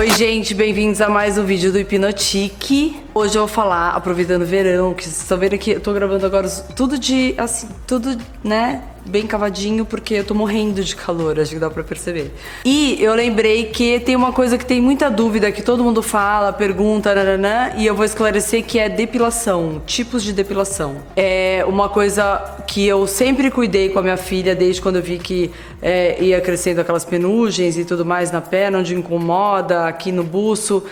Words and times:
Oi, 0.00 0.08
gente, 0.12 0.54
bem-vindos 0.54 1.02
a 1.02 1.10
mais 1.10 1.36
um 1.36 1.44
vídeo 1.44 1.70
do 1.70 1.78
Hipnotique. 1.78 2.96
Hoje 3.20 3.36
eu 3.36 3.42
vou 3.42 3.48
falar, 3.48 3.90
aproveitando 3.90 4.40
o 4.40 4.46
verão, 4.46 4.94
que 4.94 5.04
vocês 5.04 5.20
estão 5.20 5.36
vendo 5.36 5.52
aqui, 5.52 5.72
eu 5.72 5.80
tô 5.80 5.92
gravando 5.92 6.24
agora 6.24 6.48
tudo 6.74 6.98
de, 6.98 7.34
assim, 7.36 7.68
tudo, 7.86 8.16
né, 8.42 8.82
bem 9.04 9.26
cavadinho, 9.26 9.84
porque 9.84 10.14
eu 10.14 10.24
tô 10.24 10.32
morrendo 10.32 10.82
de 10.82 10.96
calor, 10.96 11.38
acho 11.38 11.50
que 11.50 11.58
dá 11.58 11.68
pra 11.68 11.84
perceber. 11.84 12.32
E 12.64 12.96
eu 12.98 13.14
lembrei 13.14 13.66
que 13.66 14.00
tem 14.00 14.16
uma 14.16 14.32
coisa 14.32 14.56
que 14.56 14.64
tem 14.64 14.80
muita 14.80 15.10
dúvida, 15.10 15.52
que 15.52 15.60
todo 15.60 15.84
mundo 15.84 16.02
fala, 16.02 16.50
pergunta, 16.50 17.14
nananã, 17.14 17.72
e 17.76 17.84
eu 17.84 17.94
vou 17.94 18.06
esclarecer 18.06 18.64
que 18.64 18.78
é 18.78 18.88
depilação, 18.88 19.82
tipos 19.86 20.22
de 20.22 20.32
depilação. 20.32 20.96
É 21.14 21.62
uma 21.68 21.90
coisa 21.90 22.56
que 22.66 22.86
eu 22.86 23.06
sempre 23.06 23.50
cuidei 23.50 23.90
com 23.90 23.98
a 23.98 24.02
minha 24.02 24.16
filha, 24.16 24.54
desde 24.54 24.80
quando 24.80 24.96
eu 24.96 25.02
vi 25.02 25.18
que 25.18 25.50
é, 25.82 26.16
ia 26.24 26.40
crescendo 26.40 26.80
aquelas 26.80 27.04
penugens 27.04 27.76
e 27.76 27.84
tudo 27.84 28.02
mais 28.02 28.32
na 28.32 28.40
perna, 28.40 28.78
onde 28.78 28.94
incomoda, 28.94 29.86
aqui 29.86 30.10
no 30.10 30.24
buço. 30.24 30.82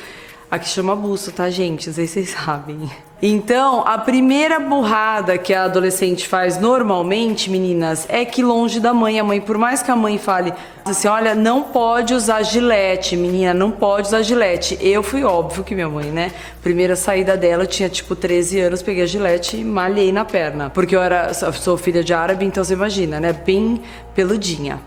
Aqui 0.50 0.66
chama 0.66 0.96
buço, 0.96 1.30
tá, 1.30 1.50
gente? 1.50 1.88
Não 1.88 1.94
sei 1.94 2.06
se 2.06 2.14
vocês 2.14 2.30
sabem. 2.30 2.90
Então, 3.20 3.82
a 3.86 3.98
primeira 3.98 4.58
burrada 4.58 5.36
que 5.36 5.52
a 5.52 5.64
adolescente 5.64 6.26
faz 6.26 6.58
normalmente, 6.58 7.50
meninas, 7.50 8.06
é 8.08 8.24
que 8.24 8.42
longe 8.42 8.80
da 8.80 8.94
mãe, 8.94 9.20
a 9.20 9.24
mãe, 9.24 9.42
por 9.42 9.58
mais 9.58 9.82
que 9.82 9.90
a 9.90 9.96
mãe 9.96 10.16
fale 10.16 10.54
assim, 10.86 11.06
olha, 11.06 11.34
não 11.34 11.64
pode 11.64 12.14
usar 12.14 12.42
gilete, 12.44 13.14
menina, 13.14 13.52
não 13.52 13.70
pode 13.70 14.06
usar 14.06 14.22
gilete. 14.22 14.78
Eu 14.80 15.02
fui 15.02 15.22
óbvio 15.22 15.62
que 15.62 15.74
minha 15.74 15.88
mãe, 15.88 16.06
né? 16.06 16.32
Primeira 16.62 16.96
saída 16.96 17.36
dela, 17.36 17.64
eu 17.64 17.66
tinha 17.66 17.90
tipo 17.90 18.16
13 18.16 18.60
anos, 18.60 18.80
peguei 18.80 19.02
a 19.02 19.06
gilete 19.06 19.58
e 19.58 19.64
malhei 19.64 20.10
na 20.12 20.24
perna. 20.24 20.70
Porque 20.70 20.96
eu 20.96 21.02
era, 21.02 21.34
sou 21.34 21.76
filha 21.76 22.02
de 22.02 22.14
árabe, 22.14 22.46
então 22.46 22.64
você 22.64 22.72
imagina, 22.72 23.20
né? 23.20 23.34
Bem 23.34 23.82
peludinha. 24.14 24.80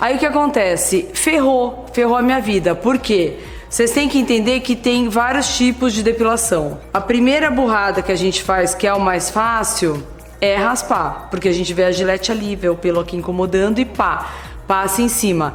Aí 0.00 0.16
o 0.16 0.18
que 0.18 0.26
acontece? 0.26 1.08
Ferrou, 1.14 1.86
ferrou 1.92 2.16
a 2.16 2.22
minha 2.22 2.40
vida. 2.40 2.74
Por 2.74 2.98
quê? 2.98 3.38
Vocês 3.74 3.90
têm 3.90 4.08
que 4.08 4.20
entender 4.20 4.60
que 4.60 4.76
tem 4.76 5.08
vários 5.08 5.56
tipos 5.56 5.92
de 5.92 6.00
depilação. 6.00 6.78
A 6.92 7.00
primeira 7.00 7.50
burrada 7.50 8.02
que 8.02 8.12
a 8.12 8.14
gente 8.14 8.40
faz, 8.40 8.72
que 8.72 8.86
é 8.86 8.94
o 8.94 9.00
mais 9.00 9.30
fácil, 9.30 10.00
é 10.40 10.54
raspar, 10.54 11.26
porque 11.28 11.48
a 11.48 11.52
gente 11.52 11.74
vê 11.74 11.82
a 11.82 11.90
gilete 11.90 12.30
ali, 12.30 12.54
vê 12.54 12.68
o 12.68 12.76
pelo 12.76 13.00
aqui 13.00 13.16
incomodando 13.16 13.80
e 13.80 13.84
pá, 13.84 14.32
passa 14.64 15.02
em 15.02 15.08
cima. 15.08 15.54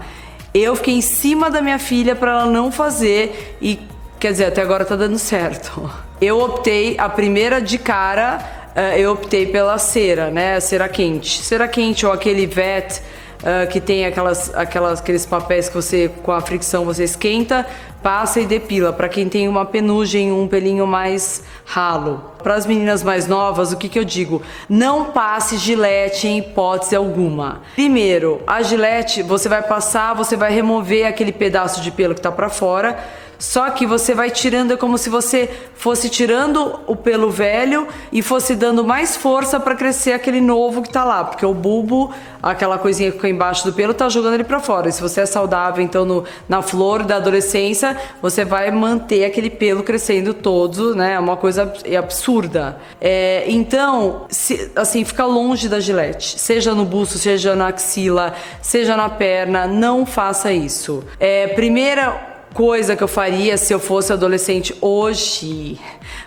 Eu 0.54 0.76
fiquei 0.76 0.96
em 0.96 1.02
cima 1.02 1.50
da 1.50 1.62
minha 1.62 1.80
filha 1.80 2.14
para 2.14 2.32
ela 2.32 2.46
não 2.46 2.74
fazer 2.74 3.58
e 3.62 3.80
quer 4.20 4.34
dizer, 4.34 4.48
até 4.48 4.62
agora 4.62 4.84
tá 4.84 4.98
dando 4.98 5.18
certo. 5.18 5.90
Eu 6.20 6.42
optei 6.42 6.98
a 7.00 7.08
primeira 7.08 7.62
de 7.62 7.78
cara, 7.78 8.40
eh, 8.76 9.00
eu 9.00 9.14
optei 9.14 9.46
pela 9.46 9.78
cera, 9.78 10.30
né? 10.30 10.60
Cera 10.60 10.90
quente. 10.90 11.42
Cera 11.42 11.66
quente 11.66 12.06
ou 12.06 12.12
aquele 12.12 12.46
vet 12.46 13.02
uh, 13.40 13.68
que 13.70 13.80
tem 13.80 14.06
aquelas, 14.06 14.54
aquelas, 14.56 15.00
aqueles 15.00 15.26
papéis 15.26 15.70
que 15.70 15.76
você, 15.76 16.10
com 16.24 16.32
a 16.32 16.42
fricção, 16.42 16.86
você 16.86 17.04
esquenta, 17.04 17.66
passa 18.02 18.40
e 18.40 18.46
depila. 18.46 18.92
Para 18.92 19.10
quem 19.10 19.28
tem 19.30 19.48
uma 19.48 19.66
penugem, 19.66 20.32
um 20.32 20.48
pelinho 20.48 20.88
mais 20.88 21.44
ralo. 21.66 22.24
Para 22.42 22.56
as 22.56 22.66
meninas 22.66 23.04
mais 23.04 23.28
novas, 23.28 23.72
o 23.72 23.78
que, 23.78 23.90
que 23.90 24.00
eu 24.00 24.06
digo? 24.06 24.42
Não 24.68 25.06
passe 25.06 25.58
gilete 25.58 26.28
em 26.28 26.40
hipótese 26.40 26.96
alguma. 26.96 27.62
Primeiro, 27.76 28.42
a 28.48 28.62
gilete 28.62 29.22
você 29.22 29.50
vai 29.50 29.62
passar, 29.62 30.14
você 30.14 30.36
vai 30.36 30.52
remover 30.52 31.06
aquele 31.06 31.32
pedaço 31.32 31.82
de 31.82 31.92
pelo 31.92 32.14
que 32.14 32.20
está 32.20 32.32
para 32.32 32.50
fora 32.50 32.98
só 33.40 33.70
que 33.70 33.86
você 33.86 34.14
vai 34.14 34.30
tirando, 34.30 34.74
é 34.74 34.78
como 34.78 34.98
se 34.98 35.10
você 35.10 35.50
fosse 35.74 36.10
tirando 36.10 36.78
o 36.86 36.94
pelo 36.94 37.32
velho 37.32 37.88
e 38.12 38.22
fosse 38.22 38.54
dando 38.54 38.84
mais 38.84 39.16
força 39.16 39.58
para 39.58 39.76
crescer 39.76 40.12
aquele 40.12 40.42
novo 40.42 40.82
que 40.82 40.90
tá 40.90 41.06
lá, 41.06 41.24
porque 41.24 41.46
o 41.46 41.54
bulbo, 41.54 42.14
aquela 42.44 42.78
coisinha 42.78 43.10
que 43.10 43.16
fica 43.16 43.30
embaixo 43.30 43.64
do 43.64 43.72
pelo, 43.72 43.94
tá 43.94 44.10
jogando 44.10 44.34
ele 44.34 44.44
para 44.44 44.60
fora. 44.60 44.90
E 44.90 44.92
se 44.92 45.02
você 45.02 45.22
é 45.22 45.26
saudável, 45.26 45.82
então 45.82 46.04
no, 46.04 46.26
na 46.50 46.62
flor 46.62 47.04
da 47.04 47.16
adolescência, 47.16 47.96
você 48.22 48.44
vai 48.44 48.70
manter 48.72 49.24
aquele 49.24 49.50
pelo 49.50 49.84
crescendo 49.84 50.34
todo, 50.34 50.94
né? 50.94 51.14
É 51.14 51.20
uma 51.20 51.38
coisa 51.38 51.74
absurda. 51.98 52.78
É, 53.00 53.46
então, 53.48 54.26
se, 54.30 54.70
assim, 54.76 55.06
fica 55.06 55.26
longe 55.26 55.70
da 55.70 55.80
gilete, 55.80 56.38
seja 56.38 56.76
no 56.76 56.84
busto, 56.84 57.18
seja 57.18 57.56
na 57.56 57.68
axila, 57.68 58.34
seja 58.62 58.98
na 58.98 59.08
perna, 59.08 59.66
não 59.66 60.06
faça 60.06 60.52
isso. 60.52 61.06
É, 61.18 61.48
primeira 61.48 62.29
coisa 62.54 62.96
que 62.96 63.04
eu 63.04 63.08
faria 63.08 63.58
se 63.58 63.74
eu 63.74 63.80
fosse 63.80 64.12
adolescente 64.12 64.76
hoje 64.82 65.80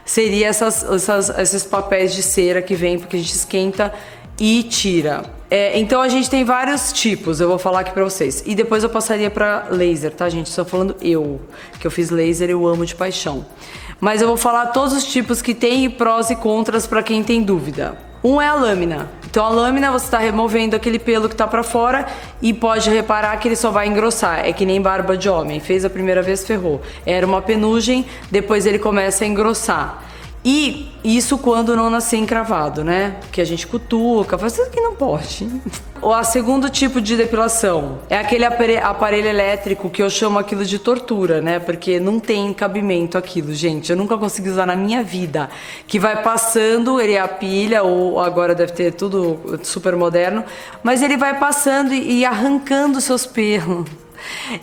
seria 0.04 0.48
essas, 0.48 0.84
essas, 0.84 1.28
esses 1.38 1.64
papéis 1.64 2.14
de 2.14 2.22
cera 2.22 2.62
que 2.62 2.74
vem 2.74 2.98
porque 2.98 3.16
a 3.16 3.18
gente 3.18 3.34
esquenta 3.34 3.92
e 4.38 4.62
tira. 4.62 5.24
É, 5.50 5.78
então 5.78 6.00
a 6.00 6.08
gente 6.08 6.30
tem 6.30 6.44
vários 6.44 6.92
tipos, 6.92 7.40
eu 7.40 7.46
vou 7.46 7.58
falar 7.58 7.80
aqui 7.80 7.92
pra 7.92 8.02
vocês. 8.02 8.42
E 8.46 8.54
depois 8.54 8.82
eu 8.82 8.88
passaria 8.88 9.30
pra 9.30 9.66
laser, 9.70 10.10
tá, 10.10 10.28
gente? 10.28 10.46
Estou 10.46 10.64
falando 10.64 10.96
eu, 11.02 11.40
que 11.78 11.86
eu 11.86 11.90
fiz 11.90 12.10
laser 12.10 12.48
e 12.48 12.52
eu 12.52 12.66
amo 12.66 12.86
de 12.86 12.94
paixão. 12.94 13.44
Mas 14.00 14.22
eu 14.22 14.26
vou 14.26 14.36
falar 14.36 14.66
todos 14.68 14.94
os 14.94 15.04
tipos 15.04 15.42
que 15.42 15.54
tem 15.54 15.88
prós 15.90 16.30
e 16.30 16.36
contras 16.36 16.86
para 16.86 17.02
quem 17.02 17.22
tem 17.22 17.42
dúvida. 17.42 17.96
Um 18.24 18.40
é 18.40 18.48
a 18.48 18.54
lâmina. 18.54 19.10
Então 19.32 19.46
a 19.46 19.48
lâmina 19.48 19.90
você 19.90 20.04
está 20.04 20.18
removendo 20.18 20.76
aquele 20.76 20.98
pelo 20.98 21.26
que 21.26 21.32
está 21.32 21.46
para 21.46 21.62
fora 21.62 22.06
e 22.42 22.52
pode 22.52 22.90
reparar 22.90 23.34
que 23.38 23.48
ele 23.48 23.56
só 23.56 23.70
vai 23.70 23.88
engrossar. 23.88 24.46
É 24.46 24.52
que 24.52 24.66
nem 24.66 24.78
barba 24.78 25.16
de 25.16 25.26
homem. 25.26 25.58
Fez 25.58 25.86
a 25.86 25.88
primeira 25.88 26.20
vez, 26.20 26.46
ferrou. 26.46 26.82
Era 27.06 27.26
uma 27.26 27.40
penugem, 27.40 28.04
depois 28.30 28.66
ele 28.66 28.78
começa 28.78 29.24
a 29.24 29.26
engrossar. 29.26 30.02
E 30.44 30.90
isso 31.04 31.38
quando 31.38 31.76
não 31.76 31.88
nascer 31.88 32.16
encravado, 32.16 32.82
né? 32.82 33.16
Que 33.30 33.40
a 33.40 33.44
gente 33.44 33.64
cutuca, 33.66 34.36
faz 34.36 34.54
tudo 34.54 34.70
que 34.70 34.80
não 34.80 34.94
pode. 34.94 35.48
O 36.00 36.24
segundo 36.24 36.68
tipo 36.68 37.00
de 37.00 37.16
depilação 37.16 38.00
é 38.10 38.18
aquele 38.18 38.44
aparelho 38.44 39.28
elétrico 39.28 39.88
que 39.88 40.02
eu 40.02 40.10
chamo 40.10 40.40
aquilo 40.40 40.64
de 40.64 40.80
tortura, 40.80 41.40
né? 41.40 41.60
Porque 41.60 42.00
não 42.00 42.18
tem 42.18 42.52
cabimento 42.52 43.16
aquilo, 43.16 43.54
gente. 43.54 43.90
Eu 43.90 43.96
nunca 43.96 44.18
consegui 44.18 44.48
usar 44.48 44.66
na 44.66 44.74
minha 44.74 45.04
vida. 45.04 45.48
Que 45.86 46.00
vai 46.00 46.20
passando, 46.20 47.00
ele 47.00 47.12
é 47.12 47.20
a 47.20 47.28
pilha, 47.28 47.84
ou 47.84 48.18
agora 48.18 48.52
deve 48.52 48.72
ter 48.72 48.92
tudo 48.94 49.60
super 49.62 49.94
moderno, 49.94 50.44
mas 50.82 51.02
ele 51.02 51.16
vai 51.16 51.38
passando 51.38 51.94
e 51.94 52.24
arrancando 52.24 53.00
seus 53.00 53.24
pelos. 53.24 53.86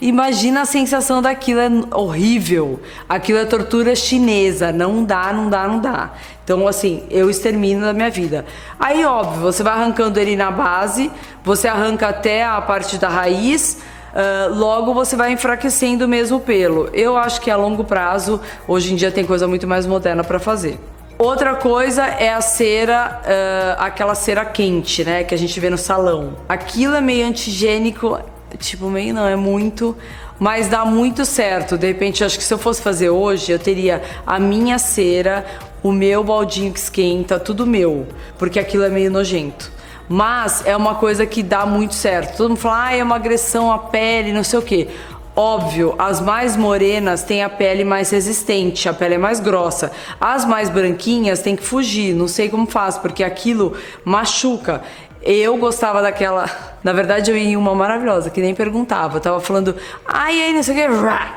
Imagina 0.01 0.61
a 0.61 0.65
sensação 0.65 1.21
daquilo, 1.21 1.59
é 1.59 1.69
horrível. 1.95 2.79
Aquilo 3.07 3.39
é 3.39 3.45
tortura 3.45 3.95
chinesa, 3.95 4.71
não 4.71 5.03
dá, 5.03 5.31
não 5.33 5.49
dá, 5.49 5.67
não 5.67 5.79
dá. 5.79 6.11
Então, 6.43 6.67
assim, 6.67 7.03
eu 7.09 7.29
extermino 7.29 7.81
da 7.81 7.93
minha 7.93 8.09
vida. 8.09 8.45
Aí, 8.79 9.05
óbvio, 9.05 9.41
você 9.41 9.61
vai 9.61 9.73
arrancando 9.73 10.19
ele 10.19 10.35
na 10.35 10.49
base, 10.49 11.11
você 11.43 11.67
arranca 11.67 12.07
até 12.07 12.43
a 12.43 12.59
parte 12.61 12.97
da 12.97 13.07
raiz. 13.07 13.77
Uh, 14.09 14.55
logo 14.55 14.91
você 14.91 15.15
vai 15.15 15.31
enfraquecendo 15.31 16.07
mesmo 16.07 16.37
o 16.37 16.39
pelo. 16.39 16.89
Eu 16.91 17.15
acho 17.15 17.39
que 17.41 17.51
a 17.51 17.55
longo 17.55 17.83
prazo, 17.83 18.41
hoje 18.67 18.91
em 18.91 18.95
dia 18.95 19.11
tem 19.11 19.23
coisa 19.23 19.47
muito 19.47 19.67
mais 19.67 19.85
moderna 19.85 20.23
para 20.23 20.39
fazer. 20.39 20.79
Outra 21.19 21.53
coisa 21.53 22.05
é 22.05 22.33
a 22.33 22.41
cera, 22.41 23.21
uh, 23.25 23.83
aquela 23.83 24.15
cera 24.15 24.45
quente, 24.45 25.03
né? 25.03 25.23
Que 25.23 25.35
a 25.35 25.37
gente 25.37 25.59
vê 25.59 25.69
no 25.69 25.77
salão. 25.77 26.37
Aquilo 26.47 26.95
é 26.95 27.01
meio 27.01 27.27
antigênico, 27.27 28.17
Tipo, 28.57 28.89
meio 28.89 29.13
não, 29.13 29.27
é 29.27 29.35
muito. 29.35 29.95
Mas 30.39 30.67
dá 30.67 30.85
muito 30.85 31.25
certo. 31.25 31.77
De 31.77 31.87
repente, 31.87 32.23
acho 32.23 32.37
que 32.37 32.43
se 32.43 32.53
eu 32.53 32.57
fosse 32.57 32.81
fazer 32.81 33.09
hoje, 33.09 33.51
eu 33.51 33.59
teria 33.59 34.01
a 34.25 34.39
minha 34.39 34.79
cera, 34.79 35.45
o 35.83 35.91
meu 35.91 36.23
baldinho 36.23 36.71
que 36.71 36.79
esquenta, 36.79 37.39
tudo 37.39 37.65
meu. 37.65 38.07
Porque 38.37 38.59
aquilo 38.59 38.83
é 38.83 38.89
meio 38.89 39.11
nojento. 39.11 39.71
Mas 40.07 40.65
é 40.65 40.75
uma 40.75 40.95
coisa 40.95 41.25
que 41.25 41.43
dá 41.43 41.65
muito 41.65 41.93
certo. 41.93 42.37
Todo 42.37 42.49
mundo 42.49 42.59
fala, 42.59 42.87
ah, 42.87 42.95
é 42.95 43.03
uma 43.03 43.15
agressão 43.15 43.71
à 43.71 43.77
pele, 43.77 44.33
não 44.33 44.43
sei 44.43 44.59
o 44.59 44.61
quê. 44.61 44.87
Óbvio, 45.35 45.95
as 45.97 46.19
mais 46.19 46.57
morenas 46.57 47.23
têm 47.23 47.43
a 47.43 47.49
pele 47.49 47.85
mais 47.85 48.09
resistente, 48.09 48.89
a 48.89 48.93
pele 48.93 49.15
é 49.15 49.17
mais 49.17 49.39
grossa. 49.39 49.91
As 50.19 50.43
mais 50.43 50.69
branquinhas 50.69 51.39
têm 51.39 51.55
que 51.55 51.63
fugir, 51.63 52.13
não 52.13 52.27
sei 52.27 52.49
como 52.49 52.65
faz, 52.65 52.97
porque 52.97 53.23
aquilo 53.23 53.73
machuca. 54.03 54.81
Eu 55.21 55.57
gostava 55.57 56.01
daquela. 56.01 56.49
Na 56.81 56.93
verdade, 56.93 57.29
eu 57.29 57.35
ia 57.35 57.43
em 57.43 57.57
uma 57.57 57.75
maravilhosa, 57.75 58.29
que 58.29 58.39
nem 58.39 58.55
perguntava. 58.55 59.17
Eu 59.17 59.21
tava 59.21 59.39
falando, 59.41 59.75
ai, 60.07 60.43
ai, 60.43 60.53
não 60.53 60.63
sei 60.63 60.73
o 60.73 60.77
que, 60.77 60.95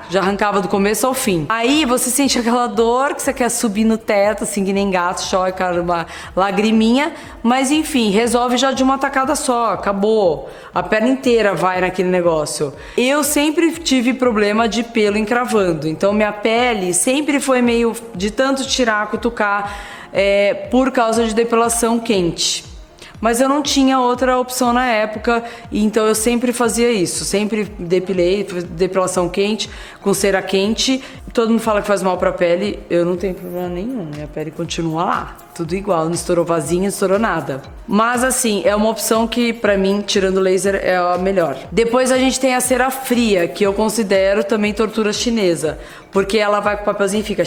já 0.08 0.20
arrancava 0.20 0.60
do 0.60 0.68
começo 0.68 1.04
ao 1.04 1.12
fim. 1.12 1.46
Aí 1.48 1.84
você 1.84 2.10
sente 2.10 2.38
aquela 2.38 2.68
dor 2.68 3.12
que 3.12 3.20
você 3.20 3.32
quer 3.32 3.48
subir 3.48 3.84
no 3.84 3.98
teto, 3.98 4.44
assim, 4.44 4.64
que 4.64 4.72
nem 4.72 4.88
gato, 4.88 5.20
chora, 5.28 5.82
uma 5.82 6.06
lagriminha. 6.36 7.12
Mas 7.42 7.72
enfim, 7.72 8.10
resolve 8.10 8.56
já 8.56 8.70
de 8.70 8.84
uma 8.84 8.98
tacada 8.98 9.34
só, 9.34 9.72
acabou. 9.72 10.48
A 10.72 10.80
perna 10.80 11.08
inteira 11.08 11.54
vai 11.54 11.80
naquele 11.80 12.08
negócio. 12.08 12.72
Eu 12.96 13.24
sempre 13.24 13.72
tive 13.72 14.14
problema 14.14 14.68
de 14.68 14.84
pelo 14.84 15.18
encravando, 15.18 15.88
então 15.88 16.12
minha 16.12 16.32
pele 16.32 16.94
sempre 16.94 17.40
foi 17.40 17.60
meio 17.60 17.96
de 18.14 18.30
tanto 18.30 18.64
tirar, 18.64 19.08
cutucar, 19.08 19.76
é, 20.12 20.54
por 20.70 20.92
causa 20.92 21.24
de 21.24 21.34
depilação 21.34 21.98
quente. 21.98 22.71
Mas 23.22 23.40
eu 23.40 23.48
não 23.48 23.62
tinha 23.62 24.00
outra 24.00 24.36
opção 24.36 24.72
na 24.72 24.84
época, 24.84 25.44
então 25.70 26.04
eu 26.08 26.14
sempre 26.14 26.52
fazia 26.52 26.90
isso. 26.90 27.24
Sempre 27.24 27.72
depilei, 27.78 28.42
depilação 28.42 29.28
quente, 29.28 29.70
com 30.00 30.12
cera 30.12 30.42
quente. 30.42 31.00
Todo 31.32 31.50
mundo 31.50 31.60
fala 31.60 31.80
que 31.80 31.86
faz 31.86 32.02
mal 32.02 32.18
pra 32.18 32.32
pele, 32.32 32.80
eu 32.90 33.06
não 33.06 33.16
tenho 33.16 33.32
problema 33.32 33.68
nenhum, 33.68 34.06
minha 34.12 34.26
pele 34.26 34.50
continua 34.50 35.04
lá. 35.04 35.36
tudo 35.54 35.74
igual, 35.76 36.06
não 36.06 36.12
estourou 36.12 36.44
vasinho, 36.44 36.82
não 36.82 36.88
estourou 36.88 37.18
nada. 37.18 37.62
Mas 37.86 38.24
assim, 38.24 38.62
é 38.64 38.74
uma 38.74 38.90
opção 38.90 39.28
que 39.28 39.52
para 39.52 39.78
mim, 39.78 40.02
tirando 40.04 40.40
laser, 40.40 40.74
é 40.74 40.96
a 40.96 41.16
melhor. 41.16 41.56
Depois 41.70 42.10
a 42.10 42.18
gente 42.18 42.40
tem 42.40 42.56
a 42.56 42.60
cera 42.60 42.90
fria, 42.90 43.46
que 43.46 43.64
eu 43.64 43.72
considero 43.72 44.42
também 44.42 44.74
tortura 44.74 45.12
chinesa, 45.12 45.78
porque 46.10 46.38
ela 46.38 46.58
vai 46.58 46.76
com 46.76 46.82
o 46.82 46.86
papelzinho 46.86 47.20
e 47.20 47.24
fica 47.24 47.44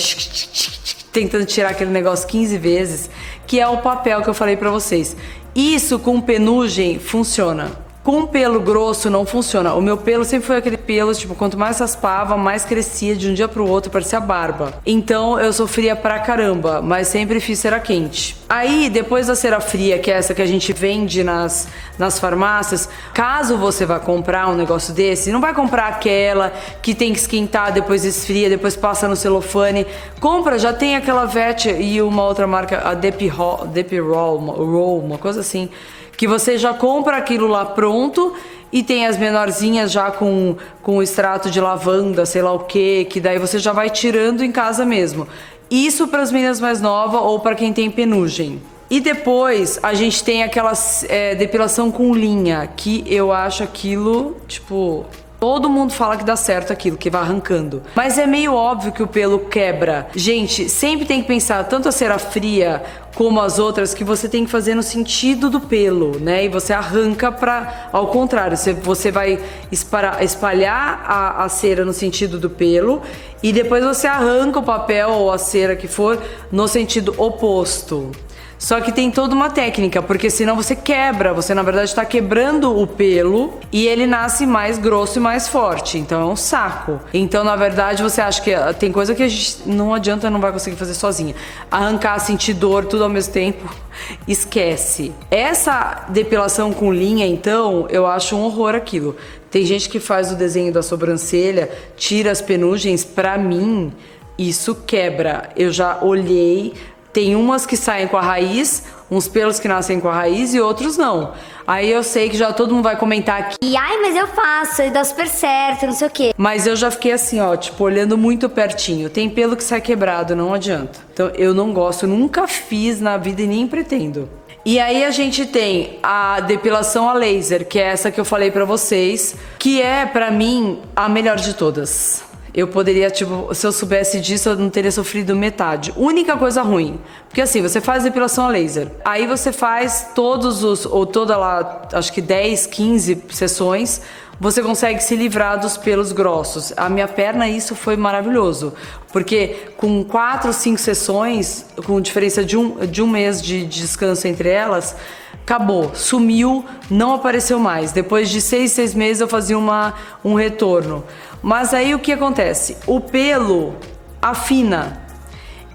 tentando 1.11 1.45
tirar 1.45 1.69
aquele 1.69 1.91
negócio 1.91 2.27
15 2.27 2.57
vezes, 2.57 3.09
que 3.45 3.59
é 3.59 3.67
o 3.67 3.77
papel 3.77 4.21
que 4.21 4.29
eu 4.29 4.33
falei 4.33 4.55
para 4.55 4.71
vocês. 4.71 5.15
Isso 5.55 5.97
com 5.97 6.19
penugem 6.19 6.99
funciona. 6.99 7.84
Com 8.05 8.27
pelo 8.27 8.59
grosso 8.59 9.09
não 9.09 9.25
funciona. 9.25 9.73
O 9.73 9.81
meu 9.81 9.97
pelo 9.97 10.23
sempre 10.23 10.45
foi 10.45 10.57
aquele 10.57 10.77
pelo, 10.77 11.11
tipo, 11.15 11.33
quanto 11.33 11.57
mais 11.57 11.79
raspava, 11.79 12.37
mais 12.37 12.63
crescia 12.63 13.15
de 13.15 13.27
um 13.27 13.33
dia 13.33 13.47
pro 13.47 13.67
outro, 13.67 13.89
parecia 13.89 14.19
barba. 14.19 14.75
Então 14.85 15.39
eu 15.39 15.51
sofria 15.51 15.95
pra 15.95 16.19
caramba, 16.19 16.83
mas 16.83 17.07
sempre 17.07 17.39
fiz 17.39 17.57
cera 17.57 17.79
quente. 17.79 18.37
Aí, 18.47 18.91
depois 18.91 19.25
da 19.25 19.33
cera 19.33 19.59
fria, 19.59 19.97
que 19.97 20.11
é 20.11 20.13
essa 20.13 20.35
que 20.35 20.41
a 20.43 20.45
gente 20.45 20.71
vende 20.71 21.23
nas, 21.23 21.67
nas 21.97 22.19
farmácias, 22.19 22.87
caso 23.11 23.57
você 23.57 23.87
vá 23.87 23.97
comprar 23.99 24.49
um 24.49 24.55
negócio 24.55 24.93
desse, 24.93 25.31
não 25.31 25.41
vai 25.41 25.55
comprar 25.55 25.87
aquela 25.87 26.53
que 26.83 26.93
tem 26.93 27.11
que 27.11 27.17
esquentar, 27.17 27.73
depois 27.73 28.05
esfria, 28.05 28.47
depois 28.49 28.75
passa 28.75 29.07
no 29.07 29.15
celofane. 29.15 29.87
Compra, 30.19 30.59
já 30.59 30.71
tem 30.71 30.95
aquela 30.95 31.25
VET 31.25 31.71
e 31.71 31.99
uma 32.03 32.23
outra 32.23 32.45
marca, 32.45 32.87
a 32.87 32.93
Depirol, 32.93 33.65
Depirol, 33.65 34.37
uma 34.37 35.17
coisa 35.17 35.39
assim 35.39 35.71
que 36.17 36.27
você 36.27 36.57
já 36.57 36.73
compra 36.73 37.17
aquilo 37.17 37.47
lá 37.47 37.65
pronto 37.65 38.33
e 38.71 38.83
tem 38.83 39.05
as 39.05 39.17
menorzinhas 39.17 39.91
já 39.91 40.11
com, 40.11 40.55
com 40.81 41.01
extrato 41.01 41.49
de 41.49 41.61
lavanda, 41.61 42.25
sei 42.25 42.41
lá 42.41 42.51
o 42.51 42.59
que, 42.59 43.05
que 43.05 43.19
daí 43.19 43.39
você 43.39 43.59
já 43.59 43.71
vai 43.71 43.89
tirando 43.89 44.43
em 44.43 44.51
casa 44.51 44.85
mesmo. 44.85 45.27
Isso 45.69 46.07
para 46.07 46.21
as 46.21 46.31
meninas 46.31 46.59
mais 46.59 46.81
novas 46.81 47.21
ou 47.21 47.39
para 47.39 47.55
quem 47.55 47.73
tem 47.73 47.89
penugem. 47.89 48.61
E 48.89 48.99
depois 48.99 49.79
a 49.81 49.93
gente 49.93 50.23
tem 50.23 50.43
aquela 50.43 50.73
é, 51.09 51.33
depilação 51.33 51.91
com 51.91 52.13
linha, 52.13 52.69
que 52.75 53.03
eu 53.07 53.31
acho 53.31 53.63
aquilo, 53.63 54.37
tipo, 54.47 55.05
Todo 55.39 55.69
mundo 55.69 55.93
fala 55.93 56.17
que 56.17 56.23
dá 56.23 56.35
certo 56.35 56.71
aquilo, 56.71 56.97
que 56.97 57.09
vai 57.09 57.21
arrancando. 57.21 57.83
Mas 57.95 58.17
é 58.17 58.25
meio 58.25 58.53
óbvio 58.53 58.91
que 58.91 59.03
o 59.03 59.07
pelo 59.07 59.39
quebra. 59.39 60.07
Gente, 60.15 60.69
sempre 60.69 61.05
tem 61.05 61.21
que 61.21 61.27
pensar 61.27 61.63
tanto 61.65 61.89
a 61.89 61.91
cera 61.91 62.17
fria 62.17 62.83
como 63.15 63.39
as 63.39 63.59
outras 63.59 63.93
que 63.93 64.03
você 64.03 64.27
tem 64.27 64.45
que 64.45 64.51
fazer 64.51 64.75
no 64.75 64.83
sentido 64.83 65.49
do 65.49 65.61
pelo, 65.61 66.19
né? 66.19 66.45
E 66.45 66.49
você 66.49 66.73
arranca 66.73 67.31
para 67.31 67.89
ao 67.91 68.07
contrário, 68.07 68.57
você, 68.57 68.73
você 68.73 69.11
vai 69.11 69.39
espalhar, 69.71 70.21
espalhar 70.21 71.03
a, 71.05 71.43
a 71.45 71.49
cera 71.49 71.85
no 71.85 71.93
sentido 71.93 72.37
do 72.37 72.49
pelo 72.49 73.01
e 73.41 73.53
depois 73.53 73.83
você 73.83 74.07
arranca 74.07 74.59
o 74.59 74.63
papel 74.63 75.09
ou 75.09 75.31
a 75.31 75.37
cera 75.37 75.75
que 75.75 75.87
for 75.87 76.21
no 76.51 76.67
sentido 76.67 77.13
oposto. 77.17 78.11
Só 78.57 78.79
que 78.79 78.91
tem 78.91 79.11
toda 79.11 79.35
uma 79.35 79.49
técnica, 79.49 80.01
porque 80.01 80.29
senão 80.29 80.55
você 80.55 80.75
quebra, 80.75 81.33
você 81.33 81.53
na 81.53 81.61
verdade 81.61 81.89
está 81.89 82.05
quebrando 82.05 82.79
o 82.79 82.87
pelo 82.87 83.53
e 83.71 83.85
ele 83.87 84.07
nasce 84.07 84.45
mais 84.45 84.77
grosso 84.77 85.19
e 85.19 85.21
mais 85.21 85.47
forte. 85.47 85.97
Então 85.97 86.21
é 86.21 86.25
um 86.25 86.35
saco. 86.35 86.99
Então, 87.13 87.43
na 87.43 87.55
verdade, 87.55 88.01
você 88.01 88.21
acha 88.21 88.41
que 88.41 88.53
ah, 88.53 88.73
tem 88.73 88.91
coisa 88.91 89.13
que 89.13 89.23
a 89.23 89.27
gente 89.27 89.57
não 89.65 89.93
adianta, 89.93 90.29
não 90.29 90.39
vai 90.39 90.51
conseguir 90.51 90.77
fazer 90.77 90.93
sozinha. 90.93 91.35
Arrancar, 91.69 92.17
sentir 92.19 92.53
dor, 92.53 92.85
tudo 92.85 93.03
ao 93.03 93.09
mesmo 93.09 93.33
tempo, 93.33 93.69
esquece. 94.27 95.11
Essa 95.29 96.05
depilação 96.09 96.71
com 96.71 96.93
linha, 96.93 97.27
então, 97.27 97.87
eu 97.89 98.07
acho 98.07 98.35
um 98.35 98.43
horror 98.43 98.73
aquilo. 98.73 99.15
Tem 99.51 99.65
gente 99.65 99.89
que 99.89 99.99
faz 99.99 100.31
o 100.31 100.35
desenho 100.35 100.71
da 100.71 100.81
sobrancelha, 100.81 101.69
tira 101.95 102.31
as 102.31 102.41
penugens, 102.41 103.03
pra 103.05 103.37
mim, 103.37 103.91
isso 104.37 104.75
quebra. 104.75 105.49
Eu 105.55 105.71
já 105.71 105.99
olhei 106.01 106.73
tem 107.15 107.33
umas 107.33 107.65
que 107.65 107.77
saem 107.77 108.09
com 108.09 108.17
a 108.17 108.21
raiz, 108.21 108.83
uns 109.09 109.25
pelos 109.25 109.57
que 109.57 109.69
nascem 109.69 110.01
com 110.01 110.09
a 110.09 110.13
raiz 110.13 110.53
e 110.53 110.59
outros 110.59 110.97
não. 110.97 111.31
Aí 111.65 111.89
eu 111.89 112.03
sei 112.03 112.29
que 112.29 112.35
já 112.35 112.51
todo 112.51 112.75
mundo 112.75 112.83
vai 112.83 112.97
comentar 112.97 113.39
aqui. 113.39 113.55
E 113.63 113.77
ai, 113.77 114.01
mas 114.01 114.17
eu 114.17 114.27
faço, 114.27 114.81
e 114.81 114.89
dá 114.89 115.01
super 115.01 115.29
certo, 115.29 115.85
não 115.85 115.93
sei 115.93 116.07
o 116.09 116.11
quê. 116.11 116.33
Mas 116.35 116.67
eu 116.67 116.75
já 116.75 116.91
fiquei 116.91 117.13
assim, 117.13 117.39
ó, 117.39 117.55
tipo, 117.55 117.81
olhando 117.85 118.17
muito 118.17 118.49
pertinho. 118.49 119.09
Tem 119.09 119.29
pelo 119.29 119.55
que 119.55 119.63
sai 119.63 119.79
quebrado, 119.79 120.35
não 120.35 120.53
adianta. 120.53 120.99
Então 121.13 121.27
eu 121.35 121.53
não 121.53 121.71
gosto, 121.71 122.05
nunca 122.05 122.49
fiz 122.49 122.99
na 122.99 123.15
vida 123.15 123.41
e 123.41 123.47
nem 123.47 123.65
pretendo. 123.65 124.27
E 124.65 124.77
aí 124.77 125.05
a 125.05 125.11
gente 125.11 125.45
tem 125.45 125.97
a 126.03 126.41
depilação 126.41 127.07
a 127.07 127.13
laser, 127.13 127.65
que 127.65 127.79
é 127.79 127.83
essa 127.83 128.11
que 128.11 128.19
eu 128.19 128.25
falei 128.25 128.51
para 128.51 128.65
vocês, 128.65 129.37
que 129.57 129.81
é 129.81 130.05
para 130.05 130.29
mim 130.29 130.81
a 130.93 131.07
melhor 131.07 131.37
de 131.37 131.53
todas 131.53 132.34
eu 132.55 132.69
poderia, 132.69 133.11
tipo, 133.11 133.53
se 133.53 133.67
eu 133.67 133.71
soubesse 133.73 134.21
disso, 134.21 134.47
eu 134.47 134.55
não 134.55 134.69
teria 134.69 134.89
sofrido 134.89 135.35
metade. 135.35 135.93
Única 135.97 136.37
coisa 136.37 136.61
ruim. 136.61 136.97
Porque 137.27 137.41
assim, 137.41 137.61
você 137.61 137.81
faz 137.81 138.03
depilação 138.03 138.45
a 138.45 138.49
laser. 138.49 138.89
Aí 139.03 139.27
você 139.27 139.51
faz 139.51 140.11
todos 140.15 140.63
os, 140.63 140.85
ou 140.85 141.05
toda 141.05 141.35
lá, 141.35 141.81
acho 141.91 142.13
que 142.13 142.21
10, 142.21 142.67
15 142.67 143.23
sessões, 143.29 144.01
você 144.39 144.63
consegue 144.63 145.03
se 145.03 145.17
livrar 145.17 145.59
dos 145.59 145.75
pelos 145.75 146.13
grossos. 146.13 146.71
A 146.77 146.87
minha 146.87 147.09
perna, 147.09 147.45
isso 147.49 147.75
foi 147.75 147.97
maravilhoso. 147.97 148.73
Porque 149.11 149.67
com 149.75 150.01
quatro, 150.05 150.53
cinco 150.53 150.79
sessões, 150.79 151.65
com 151.85 151.99
diferença 151.99 152.41
de 152.43 152.55
um, 152.55 152.85
de 152.85 153.01
um 153.01 153.07
mês 153.07 153.41
de 153.41 153.65
descanso 153.65 154.29
entre 154.29 154.47
elas, 154.47 154.95
acabou, 155.45 155.93
sumiu, 155.93 156.65
não 156.89 157.13
apareceu 157.13 157.59
mais. 157.59 157.91
Depois 157.91 158.31
de 158.31 158.41
seis, 158.41 158.71
seis 158.71 158.95
meses 158.95 159.21
eu 159.21 159.27
fazia 159.27 159.57
uma, 159.57 159.93
um 160.23 160.33
retorno. 160.33 161.03
Mas 161.41 161.71
aí 161.71 161.93
o 161.93 161.99
que 161.99 162.11
acontece? 162.11 162.75
O 162.87 162.99
pelo 162.99 163.75
afina. 164.19 165.05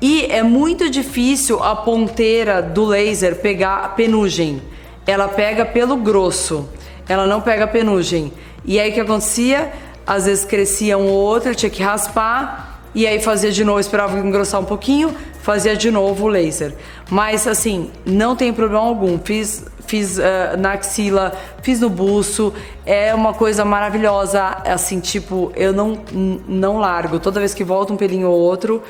E 0.03 0.25
é 0.25 0.43
muito 0.43 0.91
difícil 0.91 1.63
a 1.63 1.77
ponteira 1.77 2.61
do 2.61 2.85
laser 2.85 3.37
pegar 3.37 3.95
penugem. 3.95 4.61
Ela 5.07 5.29
pega 5.29 5.65
pelo 5.65 5.97
grosso, 5.97 6.69
ela 7.09 7.27
não 7.27 7.41
pega 7.41 7.67
penugem. 7.67 8.33
E 8.65 8.81
aí 8.81 8.91
o 8.91 8.95
que 8.95 9.01
acontecia? 9.01 9.73
Às 10.05 10.27
vezes 10.27 10.45
crescia 10.45 10.99
um 10.99 11.07
ou 11.07 11.15
outro, 11.15 11.55
tinha 11.55 11.71
que 11.71 11.83
raspar 11.83 12.70
e 12.95 13.07
aí 13.07 13.21
fazia 13.21 13.53
de 13.53 13.65
novo, 13.65 13.81
esperava 13.81 14.19
engrossar 14.19 14.61
um 14.61 14.65
pouquinho, 14.65 15.15
fazia 15.41 15.77
de 15.77 15.91
novo 15.91 16.25
o 16.25 16.29
laser. 16.29 16.75
Mas 17.09 17.47
assim, 17.47 17.91
não 18.05 18.35
tem 18.35 18.53
problema 18.53 18.85
algum. 18.85 19.19
Fiz 19.19 19.65
fiz 19.91 20.19
uh, 20.19 20.57
na 20.57 20.75
axila, 20.75 21.33
fiz 21.63 21.81
no 21.81 21.91
buço. 21.91 22.55
É 22.87 23.13
uma 23.13 23.35
coisa 23.35 23.65
maravilhosa, 23.65 24.41
assim, 24.65 25.01
tipo, 25.01 25.51
eu 25.57 25.73
não, 25.73 25.99
não 26.47 26.79
largo. 26.79 27.19
Toda 27.19 27.41
vez 27.41 27.53
que 27.53 27.65
volta 27.65 27.93
um 27.93 27.97
pelinho 27.97 28.29
ou 28.29 28.39
outro. 28.39 28.83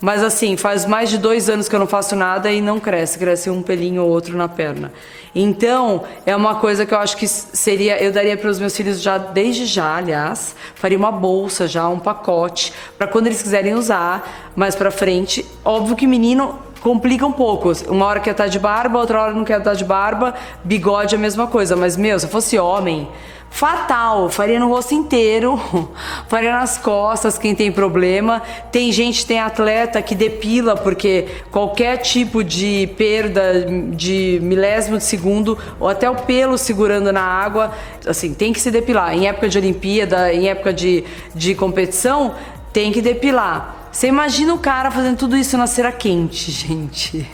Mas 0.00 0.22
assim, 0.22 0.56
faz 0.56 0.86
mais 0.86 1.10
de 1.10 1.18
dois 1.18 1.48
anos 1.48 1.68
que 1.68 1.74
eu 1.74 1.80
não 1.80 1.86
faço 1.86 2.14
nada 2.14 2.52
e 2.52 2.60
não 2.60 2.78
cresce, 2.78 3.18
cresce 3.18 3.50
um 3.50 3.62
pelinho 3.62 4.02
ou 4.02 4.08
outro 4.08 4.36
na 4.36 4.48
perna. 4.48 4.92
Então, 5.34 6.04
é 6.24 6.34
uma 6.36 6.54
coisa 6.56 6.86
que 6.86 6.94
eu 6.94 6.98
acho 6.98 7.16
que 7.16 7.26
seria, 7.26 8.02
eu 8.02 8.12
daria 8.12 8.36
para 8.36 8.48
os 8.48 8.58
meus 8.60 8.76
filhos 8.76 9.02
já 9.02 9.18
desde 9.18 9.66
já, 9.66 9.96
aliás, 9.96 10.54
faria 10.74 10.96
uma 10.96 11.10
bolsa 11.10 11.66
já, 11.66 11.88
um 11.88 11.98
pacote 11.98 12.72
para 12.96 13.08
quando 13.08 13.26
eles 13.26 13.42
quiserem 13.42 13.74
usar 13.74 14.52
mais 14.54 14.76
para 14.76 14.90
frente. 14.90 15.44
Óbvio 15.64 15.96
que 15.96 16.06
menino 16.06 16.58
complica 16.80 17.26
um 17.26 17.32
pouco. 17.32 17.72
Uma 17.88 18.06
hora 18.06 18.20
quer 18.20 18.32
estar 18.32 18.46
de 18.46 18.58
barba, 18.58 18.98
outra 18.98 19.20
hora 19.20 19.32
não 19.32 19.44
quer 19.44 19.58
estar 19.58 19.74
de 19.74 19.84
barba. 19.84 20.34
Bigode 20.64 21.14
é 21.14 21.18
a 21.18 21.20
mesma 21.20 21.46
coisa. 21.46 21.76
Mas, 21.76 21.96
meu, 21.96 22.18
se 22.18 22.26
eu 22.26 22.30
fosse 22.30 22.58
homem, 22.58 23.08
fatal. 23.50 24.28
Faria 24.28 24.58
no 24.58 24.68
rosto 24.68 24.94
inteiro, 24.94 25.60
faria 26.28 26.52
nas 26.52 26.78
costas, 26.78 27.38
quem 27.38 27.54
tem 27.54 27.72
problema. 27.72 28.42
Tem 28.70 28.92
gente, 28.92 29.26
tem 29.26 29.40
atleta 29.40 30.00
que 30.02 30.14
depila, 30.14 30.76
porque 30.76 31.26
qualquer 31.50 31.98
tipo 31.98 32.44
de 32.44 32.88
perda 32.96 33.64
de 33.92 34.38
milésimo 34.42 34.98
de 34.98 35.04
segundo, 35.04 35.58
ou 35.80 35.88
até 35.88 36.08
o 36.08 36.16
pelo 36.16 36.58
segurando 36.58 37.12
na 37.12 37.22
água, 37.22 37.72
assim, 38.06 38.34
tem 38.34 38.52
que 38.52 38.60
se 38.60 38.70
depilar. 38.70 39.14
Em 39.14 39.26
época 39.26 39.48
de 39.48 39.58
Olimpíada, 39.58 40.32
em 40.32 40.48
época 40.48 40.72
de, 40.72 41.04
de 41.34 41.54
competição, 41.54 42.34
tem 42.72 42.92
que 42.92 43.00
depilar. 43.00 43.77
Você 43.98 44.06
imagina 44.06 44.54
o 44.54 44.58
cara 44.60 44.92
fazendo 44.92 45.16
tudo 45.16 45.36
isso 45.36 45.58
na 45.58 45.66
cera 45.66 45.90
quente, 45.90 46.52
gente. 46.54 47.28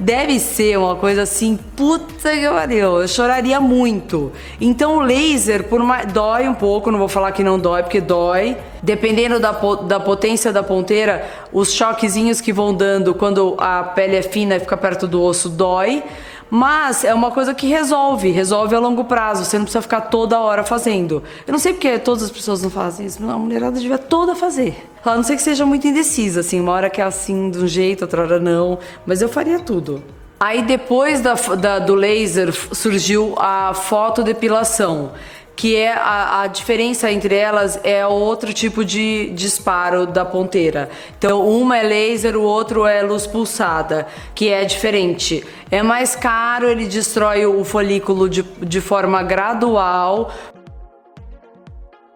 Deve 0.00 0.40
ser 0.40 0.76
uma 0.76 0.96
coisa 0.96 1.22
assim, 1.22 1.56
puta 1.76 2.28
que 2.28 2.48
pariu. 2.48 3.00
Eu 3.00 3.06
choraria 3.06 3.60
muito. 3.60 4.32
Então 4.60 4.96
o 4.96 5.00
laser, 5.00 5.62
por 5.68 5.80
mais. 5.80 6.12
dói 6.12 6.48
um 6.48 6.54
pouco, 6.54 6.90
não 6.90 6.98
vou 6.98 7.06
falar 7.06 7.30
que 7.30 7.44
não 7.44 7.56
dói, 7.56 7.84
porque 7.84 8.00
dói. 8.00 8.56
Dependendo 8.82 9.38
da, 9.38 9.52
da 9.52 10.00
potência 10.00 10.52
da 10.52 10.60
ponteira, 10.60 11.24
os 11.52 11.70
choquezinhos 11.70 12.40
que 12.40 12.52
vão 12.52 12.74
dando 12.74 13.14
quando 13.14 13.54
a 13.56 13.84
pele 13.84 14.16
é 14.16 14.22
fina 14.22 14.56
e 14.56 14.58
fica 14.58 14.76
perto 14.76 15.06
do 15.06 15.22
osso, 15.22 15.48
dói. 15.48 16.02
Mas 16.50 17.04
é 17.04 17.14
uma 17.14 17.30
coisa 17.30 17.54
que 17.54 17.68
resolve, 17.68 18.28
resolve 18.32 18.74
a 18.74 18.80
longo 18.80 19.04
prazo. 19.04 19.44
Você 19.44 19.56
não 19.56 19.66
precisa 19.66 19.82
ficar 19.82 20.00
toda 20.00 20.40
hora 20.40 20.64
fazendo. 20.64 21.22
Eu 21.46 21.52
não 21.52 21.60
sei 21.60 21.74
porque 21.74 21.96
todas 22.00 22.24
as 22.24 22.30
pessoas 22.32 22.60
não 22.60 22.70
fazem 22.70 23.06
isso. 23.06 23.22
A 23.22 23.38
mulherada 23.38 23.78
devia 23.78 23.98
toda 23.98 24.34
fazer. 24.34 24.90
A 25.04 25.16
não 25.16 25.22
ser 25.22 25.36
que 25.36 25.42
seja 25.42 25.66
muito 25.66 25.86
indecisa, 25.86 26.40
assim, 26.40 26.60
uma 26.60 26.72
hora 26.72 26.88
que 26.88 27.00
é 27.00 27.04
assim 27.04 27.50
de 27.50 27.58
um 27.58 27.66
jeito, 27.66 28.02
outra 28.02 28.22
hora 28.22 28.40
não. 28.40 28.78
Mas 29.04 29.20
eu 29.20 29.28
faria 29.28 29.58
tudo. 29.58 30.02
Aí 30.38 30.62
depois 30.62 31.20
da, 31.20 31.34
da, 31.34 31.78
do 31.78 31.94
laser 31.94 32.52
surgiu 32.52 33.34
a 33.38 33.72
fotodepilação, 33.74 35.12
que 35.54 35.76
é 35.76 35.92
a, 35.92 36.42
a, 36.42 36.46
diferença 36.48 37.10
entre 37.12 37.34
elas 37.34 37.78
é 37.84 38.04
outro 38.04 38.52
tipo 38.52 38.84
de 38.84 39.30
disparo 39.30 40.06
da 40.06 40.24
ponteira. 40.24 40.88
Então, 41.16 41.46
uma 41.46 41.78
é 41.78 41.82
laser, 41.84 42.36
o 42.36 42.42
outro 42.42 42.86
é 42.86 43.02
luz 43.02 43.24
pulsada, 43.24 44.06
que 44.34 44.48
é 44.48 44.64
diferente. 44.64 45.44
É 45.70 45.82
mais 45.82 46.16
caro, 46.16 46.68
ele 46.68 46.86
destrói 46.86 47.46
o 47.46 47.64
folículo 47.64 48.28
de, 48.28 48.42
de 48.42 48.80
forma 48.80 49.22
gradual. 49.22 50.32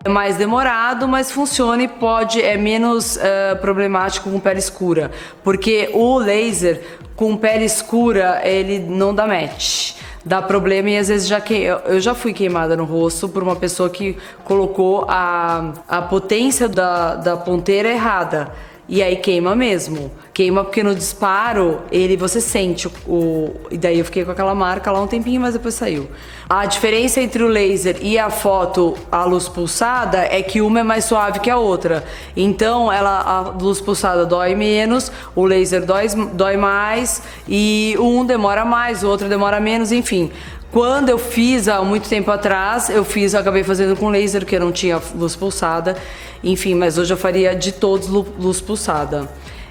É 0.06 0.08
mais 0.08 0.36
demorado, 0.36 1.08
mas 1.08 1.32
funciona 1.32 1.82
e 1.82 1.88
pode 1.88 2.40
é 2.40 2.56
menos 2.56 3.16
uh, 3.16 3.56
problemático 3.60 4.30
com 4.30 4.38
pele 4.38 4.60
escura, 4.60 5.10
porque 5.42 5.90
o 5.92 6.16
laser 6.18 6.80
com 7.16 7.36
pele 7.36 7.64
escura 7.64 8.40
ele 8.44 8.78
não 8.78 9.12
dá 9.12 9.26
match 9.26 9.96
dá 10.24 10.40
problema 10.40 10.90
e 10.90 10.98
às 10.98 11.08
vezes 11.08 11.26
já 11.26 11.40
que 11.40 11.54
eu 11.54 11.98
já 11.98 12.14
fui 12.14 12.32
queimada 12.32 12.76
no 12.76 12.84
rosto 12.84 13.28
por 13.28 13.42
uma 13.42 13.56
pessoa 13.56 13.90
que 13.90 14.16
colocou 14.44 15.06
a, 15.08 15.72
a 15.88 16.02
potência 16.02 16.68
da, 16.68 17.16
da 17.16 17.36
ponteira 17.36 17.88
errada. 17.88 18.52
E 18.88 19.02
aí 19.02 19.16
queima 19.16 19.56
mesmo. 19.56 20.12
Queima 20.32 20.62
porque 20.62 20.82
no 20.82 20.94
disparo, 20.94 21.80
ele 21.90 22.16
você 22.16 22.40
sente 22.40 22.88
o. 23.06 23.50
E 23.70 23.76
daí 23.76 23.98
eu 23.98 24.04
fiquei 24.04 24.24
com 24.24 24.30
aquela 24.30 24.54
marca 24.54 24.92
lá 24.92 25.00
um 25.02 25.06
tempinho, 25.06 25.40
mas 25.40 25.54
depois 25.54 25.74
saiu. 25.74 26.08
A 26.48 26.64
diferença 26.66 27.20
entre 27.20 27.42
o 27.42 27.48
laser 27.48 27.96
e 28.00 28.16
a 28.16 28.30
foto, 28.30 28.94
a 29.10 29.24
luz 29.24 29.48
pulsada, 29.48 30.18
é 30.18 30.40
que 30.42 30.60
uma 30.60 30.80
é 30.80 30.82
mais 30.84 31.04
suave 31.04 31.40
que 31.40 31.50
a 31.50 31.56
outra. 31.56 32.04
Então 32.36 32.92
ela, 32.92 33.20
a 33.22 33.40
luz 33.60 33.80
pulsada 33.80 34.24
dói 34.24 34.54
menos, 34.54 35.10
o 35.34 35.44
laser 35.44 35.84
dói, 35.84 36.06
dói 36.34 36.56
mais, 36.56 37.22
e 37.48 37.96
um 37.98 38.24
demora 38.24 38.64
mais, 38.64 39.02
o 39.02 39.08
outro 39.08 39.28
demora 39.28 39.58
menos, 39.58 39.90
enfim. 39.90 40.30
Quando 40.76 41.08
eu 41.08 41.16
fiz 41.16 41.68
há 41.68 41.80
muito 41.80 42.06
tempo 42.06 42.30
atrás, 42.30 42.90
eu 42.90 43.02
fiz, 43.02 43.32
eu 43.32 43.40
acabei 43.40 43.64
fazendo 43.64 43.96
com 43.96 44.10
laser, 44.10 44.42
porque 44.42 44.58
não 44.58 44.70
tinha 44.70 45.00
luz 45.14 45.34
pulsada. 45.34 45.96
Enfim, 46.44 46.74
mas 46.74 46.98
hoje 46.98 47.14
eu 47.14 47.16
faria 47.16 47.56
de 47.56 47.72
todos 47.72 48.08
luz 48.08 48.60
pulsada, 48.60 49.26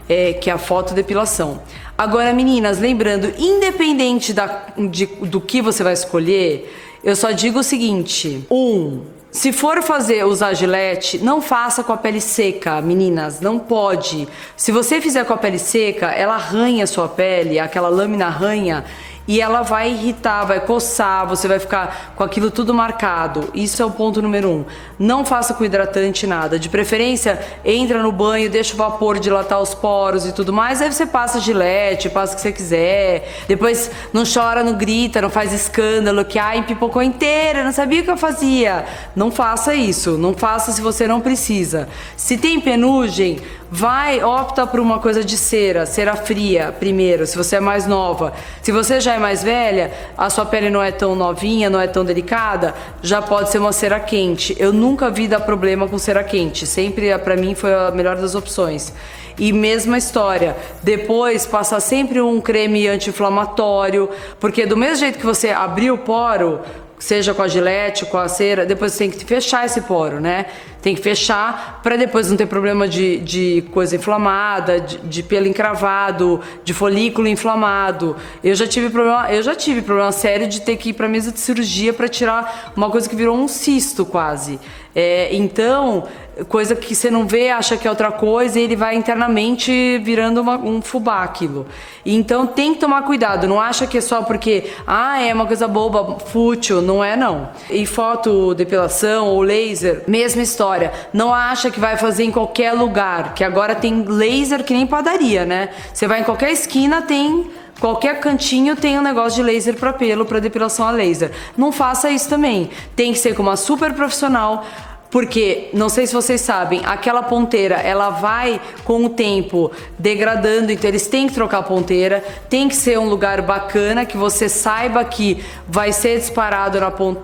é, 0.10 0.34
que 0.34 0.50
é 0.50 0.54
a 0.54 0.58
fotodepilação. 0.58 1.62
Agora, 1.96 2.34
meninas, 2.34 2.80
lembrando, 2.80 3.32
independente 3.38 4.34
da, 4.34 4.64
de, 4.90 5.06
do 5.06 5.40
que 5.40 5.62
você 5.62 5.84
vai 5.84 5.94
escolher, 5.94 6.76
eu 7.04 7.16
só 7.16 7.30
digo 7.30 7.60
o 7.60 7.64
seguinte: 7.64 8.44
um, 8.50 9.02
se 9.30 9.54
for 9.54 9.84
fazer 9.84 10.26
usar 10.26 10.56
gilete, 10.56 11.20
não 11.20 11.40
faça 11.40 11.84
com 11.84 11.94
a 11.94 11.98
pele 11.98 12.20
seca, 12.20 12.82
meninas, 12.82 13.40
não 13.42 13.60
pode. 13.60 14.28
Se 14.58 14.72
você 14.72 15.00
fizer 15.00 15.24
com 15.24 15.34
a 15.34 15.38
pele 15.38 15.60
seca, 15.60 16.08
ela 16.08 16.34
arranha 16.34 16.84
a 16.84 16.88
sua 16.88 17.08
pele, 17.08 17.60
aquela 17.60 17.90
lâmina 17.90 18.26
arranha 18.26 18.84
e 19.28 19.42
ela 19.42 19.64
vai 19.64 19.92
irritar, 19.92 20.46
vai 20.46 20.60
coçar, 20.60 21.28
você 21.28 21.48
vai 21.48 21.60
ficar 21.60 22.14
com 22.16 22.24
aquilo 22.24 22.52
tudo 22.52 22.74
marcado. 22.74 23.50
Isso 23.54 23.82
é 23.82 23.86
o 23.86 23.92
ponto 23.92 24.22
número 24.22 24.50
um. 24.50 24.66
Não 25.00 25.26
faça 25.26 25.54
com 25.54 25.66
hidratante 25.66 26.28
nada. 26.28 26.60
De 26.60 26.70
preferência, 26.70 27.40
entra 27.64 28.04
no 28.04 28.12
banho, 28.12 28.50
deixa 28.50 28.74
o 28.74 28.78
vapor 28.78 29.20
dilatar 29.20 29.60
os 29.62 29.74
poros 29.74 30.26
e 30.28 30.32
tudo 30.32 30.54
mais. 30.54 30.82
Aí 30.82 30.92
você 30.92 31.06
passa 31.06 31.40
gilete, 31.40 32.10
passa 32.10 32.34
o 32.34 32.36
que 32.36 32.42
você 32.42 32.52
quiser. 32.52 33.28
Depois 33.48 33.90
não 34.14 34.24
chora, 34.32 34.64
não 34.64 34.74
grita, 34.74 35.22
não 35.22 35.30
faz 35.30 35.52
escândalo, 35.52 36.24
que 36.24 36.38
ai, 36.38 36.64
pipocou 36.64 37.02
inteira, 37.02 37.64
não 37.64 37.72
sabia 37.72 38.02
o 38.02 38.04
que 38.04 38.12
eu 38.12 38.18
fazia. 38.18 38.86
Não 39.16 39.32
faça 39.32 39.74
isso. 39.74 40.18
Não 40.18 40.34
faça 40.34 40.72
se 40.72 40.82
você 40.82 41.08
não 41.08 41.20
precisa. 41.20 41.90
Se 42.16 42.38
tem 42.38 42.60
penugem, 42.60 43.42
vai, 43.76 44.24
opta 44.24 44.66
por 44.66 44.80
uma 44.80 45.00
coisa 45.00 45.22
de 45.22 45.38
cera, 45.38 45.86
cera 45.86 46.16
fria 46.16 46.74
primeiro, 46.80 47.28
se 47.28 47.38
você 47.38 47.58
é 47.58 47.60
mais 47.60 47.86
nova. 47.86 48.32
Se 48.62 48.72
você 48.72 49.02
já 49.02 49.16
é 49.16 49.20
mais 49.20 49.44
velha, 49.44 49.92
a 50.18 50.30
sua 50.30 50.46
pele 50.46 50.70
não 50.70 50.82
é 50.82 50.92
tão 50.92 51.14
novinha, 51.14 51.70
não 51.70 51.80
é 51.80 51.86
tão 51.86 52.06
delicada, 52.06 52.74
já 53.02 53.22
pode 53.22 53.52
ser 53.52 53.60
uma 53.60 53.74
cera 53.74 54.00
quente. 54.00 54.56
Eu 54.58 54.72
nunca 54.72 55.10
vi 55.10 55.28
dar 55.28 55.42
problema 55.42 55.90
com 55.90 55.98
cera 55.98 56.24
quente, 56.24 56.66
sempre 56.66 57.18
para 57.20 57.36
mim 57.36 57.54
foi 57.54 57.74
a 57.74 57.92
melhor 57.92 58.16
das 58.16 58.34
opções. 58.34 58.94
E 59.38 59.52
mesma 59.52 59.98
história, 59.98 60.56
depois 60.82 61.46
passar 61.46 61.82
sempre 61.82 62.22
um 62.22 62.40
creme 62.40 62.88
anti-inflamatório, 62.88 64.10
porque 64.40 64.66
do 64.66 64.78
mesmo 64.78 64.96
jeito 64.96 65.20
que 65.20 65.26
você 65.26 65.50
abriu 65.50 65.96
o 65.96 65.98
poro, 65.98 66.62
seja 66.98 67.34
com 67.34 67.42
a 67.42 67.48
gilete, 67.48 68.06
com 68.06 68.18
a 68.18 68.30
cera, 68.30 68.66
depois 68.66 68.94
você 68.94 69.00
tem 69.00 69.12
que 69.12 69.26
fechar 69.26 69.66
esse 69.66 69.82
poro, 69.82 70.22
né? 70.22 70.46
Tem 70.86 70.94
que 70.94 71.02
fechar 71.02 71.80
para 71.82 71.96
depois 71.96 72.30
não 72.30 72.38
ter 72.38 72.46
problema 72.46 72.88
de, 72.88 73.18
de 73.18 73.64
coisa 73.72 73.96
inflamada, 73.96 74.80
de, 74.80 75.00
de, 75.00 75.24
pelo 75.24 75.48
encravado, 75.48 76.40
de 76.64 76.76
folículo 76.76 77.28
inflamado. 77.28 78.16
Eu 78.44 78.54
já 78.54 78.68
tive 78.68 78.92
problema, 78.92 79.34
eu 79.34 79.42
já 79.42 79.56
tive 79.56 79.82
problema 79.82 80.12
sério 80.12 80.48
de 80.48 80.62
ter 80.62 80.78
que 80.78 80.90
ir 80.90 80.94
para 80.94 81.08
mesa 81.10 81.32
de 81.32 81.40
cirurgia 81.40 81.92
para 81.92 82.08
tirar 82.08 82.72
uma 82.76 82.92
coisa 82.92 83.10
que 83.10 83.16
virou 83.16 83.36
um 83.36 83.48
cisto 83.48 84.06
quase. 84.06 84.60
É, 84.94 85.36
então, 85.36 86.04
coisa 86.44 86.76
que 86.76 86.94
você 86.94 87.10
não 87.10 87.26
vê, 87.26 87.50
acha 87.50 87.78
que 87.78 87.88
é 87.88 87.90
outra 87.90 88.12
coisa 88.12 88.60
e 88.60 88.64
ele 88.64 88.76
vai 88.76 88.96
internamente 88.96 90.00
virando 90.04 90.42
uma, 90.42 90.58
um 90.58 90.82
fubá 90.82 91.24
aquilo. 91.24 91.66
Então 92.06 92.46
tem 92.46 92.74
que 92.74 92.80
tomar 92.80 93.02
cuidado, 93.04 93.48
não 93.48 93.60
acha 93.60 93.88
que 93.88 93.98
é 93.98 94.02
só 94.02 94.22
porque 94.22 94.72
ah, 94.86 95.22
é 95.22 95.34
uma 95.34 95.46
coisa 95.48 95.68
boba, 95.68 96.20
fútil, 96.20 96.82
não 96.82 97.04
é 97.04 97.16
não. 97.16 97.50
E 97.70 97.86
foto 97.86 98.54
depilação 98.54 99.28
ou 99.28 99.42
laser, 99.42 100.04
mesma 100.08 100.42
história. 100.42 100.75
Não 101.14 101.34
acha 101.34 101.72
que 101.72 101.80
vai 101.80 101.98
fazer 101.98 102.24
em 102.24 102.32
qualquer 102.32 102.74
lugar, 102.74 103.34
que 103.34 103.44
agora 103.44 103.76
tem 103.76 104.04
laser 104.04 104.64
que 104.64 104.74
nem 104.74 104.86
padaria, 104.86 105.46
né? 105.46 105.70
Você 105.94 106.08
vai 106.08 106.22
em 106.22 106.24
qualquer 106.24 106.52
esquina 106.52 107.02
tem 107.02 107.50
Qualquer 107.80 108.22
cantinho 108.22 108.76
tem 108.76 108.98
um 108.98 109.02
negócio 109.02 109.36
de 109.36 109.44
laser 109.44 109.76
para 109.76 109.92
pelo, 109.92 110.26
para 110.26 110.40
depilação 110.40 110.88
a 110.88 110.92
laser. 110.92 111.32
Não 111.58 111.74
faça 111.74 112.10
isso 112.10 112.30
também. 112.30 112.70
Tem 112.96 113.12
que 113.12 113.20
ser 113.20 113.36
com 113.36 113.44
uma 113.44 113.58
super 113.58 113.94
profissional 113.94 114.66
porque, 115.10 115.70
não 115.72 115.88
sei 115.88 116.06
se 116.06 116.14
vocês 116.14 116.42
sabem, 116.42 116.82
aquela 116.86 117.24
ponteira 117.24 117.76
ela 117.76 118.10
vai 118.10 118.60
com 118.84 119.06
o 119.06 119.10
tempo 119.10 119.72
degradando, 119.98 120.72
então 120.72 120.90
eles 120.90 121.08
têm 121.08 121.28
que 121.28 121.34
trocar 121.34 121.60
a 121.60 121.64
ponteira, 121.64 122.24
tem 122.50 122.68
que 122.68 122.76
ser 122.76 123.00
um 123.00 123.08
lugar 123.08 123.42
bacana 123.42 124.06
que 124.06 124.18
você 124.18 124.50
saiba 124.50 125.06
que 125.06 125.42
vai 125.68 125.94
ser 125.94 126.20
disparado 126.20 126.80